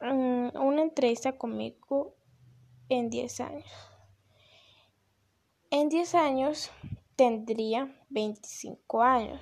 mm, 0.00 0.56
una 0.56 0.82
entrevista 0.82 1.36
conmigo 1.36 2.14
en 2.88 3.10
10 3.10 3.40
años. 3.40 3.88
En 5.70 5.88
10 5.88 6.14
años 6.14 6.70
tendría 7.16 7.94
25 8.08 9.02
años. 9.02 9.40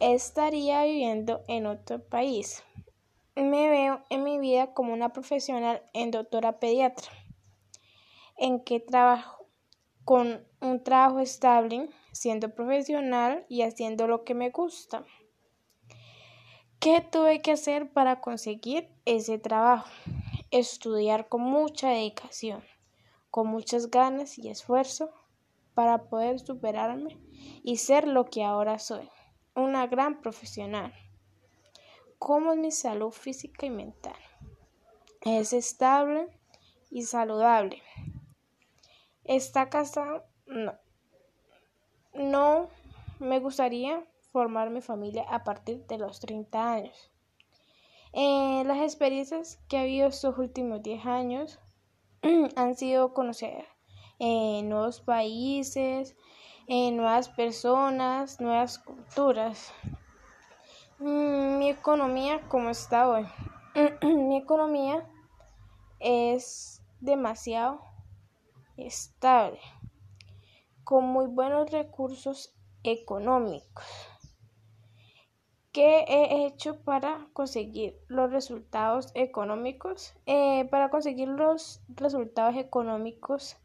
Estaría 0.00 0.84
viviendo 0.84 1.44
en 1.46 1.66
otro 1.66 2.02
país. 2.02 2.64
Me 3.36 3.70
veo 3.70 4.02
en 4.10 4.24
mi 4.24 4.38
vida 4.38 4.74
como 4.74 4.92
una 4.92 5.12
profesional 5.12 5.82
en 5.92 6.10
doctora 6.10 6.58
pediatra, 6.58 7.10
en 8.36 8.64
que 8.64 8.80
trabajo 8.80 9.46
con 10.04 10.44
un 10.60 10.82
trabajo 10.82 11.20
estable, 11.20 11.90
siendo 12.12 12.54
profesional 12.54 13.44
y 13.48 13.62
haciendo 13.62 14.08
lo 14.08 14.24
que 14.24 14.34
me 14.34 14.50
gusta. 14.50 15.04
¿Qué 16.80 17.00
tuve 17.00 17.42
que 17.42 17.50
hacer 17.50 17.90
para 17.90 18.20
conseguir 18.20 18.88
ese 19.04 19.36
trabajo? 19.40 19.88
Estudiar 20.52 21.28
con 21.28 21.40
mucha 21.40 21.88
dedicación, 21.88 22.62
con 23.32 23.48
muchas 23.48 23.90
ganas 23.90 24.38
y 24.38 24.48
esfuerzo 24.48 25.10
para 25.74 26.04
poder 26.04 26.38
superarme 26.38 27.18
y 27.64 27.78
ser 27.78 28.06
lo 28.06 28.26
que 28.26 28.44
ahora 28.44 28.78
soy, 28.78 29.08
una 29.56 29.88
gran 29.88 30.20
profesional. 30.20 30.94
¿Cómo 32.20 32.52
es 32.52 32.58
mi 32.58 32.70
salud 32.70 33.10
física 33.10 33.66
y 33.66 33.70
mental? 33.70 34.16
Es 35.22 35.52
estable 35.52 36.28
y 36.90 37.02
saludable. 37.02 37.82
¿Está 39.24 39.68
casado? 39.68 40.24
No. 40.46 40.78
No 42.14 42.70
me 43.18 43.40
gustaría 43.40 44.06
formar 44.32 44.70
mi 44.70 44.80
familia 44.80 45.24
a 45.28 45.44
partir 45.44 45.86
de 45.86 45.98
los 45.98 46.20
30 46.20 46.72
años. 46.72 47.10
Eh, 48.12 48.62
las 48.66 48.78
experiencias 48.78 49.58
que 49.68 49.76
ha 49.76 49.82
habido 49.82 50.08
estos 50.08 50.38
últimos 50.38 50.82
10 50.82 51.06
años 51.06 51.60
han 52.56 52.74
sido 52.74 53.12
conocer 53.12 53.66
eh, 54.18 54.62
nuevos 54.64 55.00
países, 55.00 56.16
eh, 56.66 56.90
nuevas 56.90 57.28
personas, 57.28 58.40
nuevas 58.40 58.78
culturas. 58.78 59.72
Mm, 60.98 61.58
mi 61.58 61.70
economía, 61.70 62.40
¿cómo 62.48 62.70
está 62.70 63.08
hoy? 63.08 63.26
mi 64.02 64.36
economía 64.36 65.06
es 66.00 66.82
demasiado 67.00 67.80
estable, 68.76 69.60
con 70.84 71.04
muy 71.04 71.26
buenos 71.26 71.70
recursos 71.70 72.54
económicos. 72.82 73.84
¿Qué 75.78 76.04
he 76.08 76.44
hecho 76.44 76.80
para 76.82 77.28
conseguir 77.34 78.00
los 78.08 78.32
resultados 78.32 79.12
económicos? 79.14 80.12
Eh, 80.26 80.66
para 80.72 80.90
conseguir 80.90 81.28
los 81.28 81.80
resultados 81.86 82.56
económicos 82.56 83.56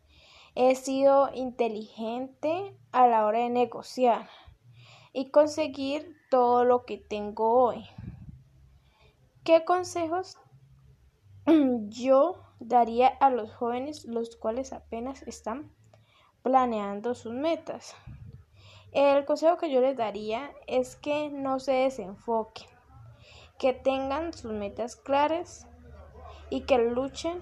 he 0.54 0.76
sido 0.76 1.32
inteligente 1.34 2.78
a 2.92 3.08
la 3.08 3.26
hora 3.26 3.40
de 3.40 3.50
negociar 3.50 4.30
y 5.12 5.32
conseguir 5.32 6.16
todo 6.30 6.66
lo 6.66 6.86
que 6.86 7.00
tengo 7.00 7.52
hoy. 7.52 7.84
¿Qué 9.44 9.66
consejos 9.66 10.38
yo 11.90 12.44
daría 12.60 13.08
a 13.08 13.32
los 13.32 13.52
jóvenes 13.56 14.06
los 14.06 14.36
cuales 14.36 14.72
apenas 14.72 15.24
están 15.24 15.72
planeando 16.44 17.16
sus 17.16 17.34
metas? 17.34 17.96
El 18.94 19.26
consejo 19.26 19.58
que 19.58 19.72
yo 19.72 19.82
les 19.82 19.98
daría 19.98 20.52
es 20.68 20.96
que 20.96 21.32
no 21.32 21.60
se 21.60 21.72
desenfoquen, 21.72 22.68
que 23.58 23.74
tengan 23.74 24.34
sus 24.34 24.52
metas 24.52 24.96
claras 24.96 25.68
y 26.52 26.62
que 26.62 26.78
luchen 26.78 27.42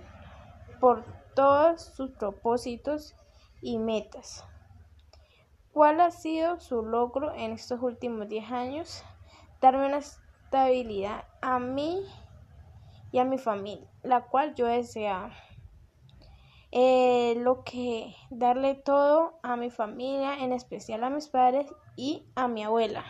por 0.79 1.03
todos 1.35 1.81
sus 1.81 2.11
propósitos 2.11 3.15
y 3.61 3.79
metas. 3.79 4.45
¿Cuál 5.73 5.99
ha 5.99 6.11
sido 6.11 6.59
su 6.61 6.83
logro 6.83 7.33
en 7.33 7.51
estos 7.51 7.81
últimos 7.81 8.29
10 8.29 8.49
años? 8.49 9.03
Darme 9.59 9.87
una 9.87 9.97
estabilidad 9.97 11.25
a 11.41 11.59
mí 11.59 12.05
y 13.11 13.19
a 13.19 13.25
mi 13.25 13.37
familia, 13.37 13.89
la 14.03 14.21
cual 14.21 14.55
yo 14.55 14.67
deseaba. 14.67 15.31
Eh, 16.71 17.35
lo 17.37 17.63
que 17.63 18.15
darle 18.29 18.75
todo 18.75 19.39
a 19.43 19.57
mi 19.57 19.69
familia, 19.69 20.35
en 20.39 20.53
especial 20.53 21.03
a 21.03 21.09
mis 21.09 21.27
padres 21.27 21.67
y 21.97 22.23
a 22.35 22.47
mi 22.47 22.63
abuela. 22.63 23.03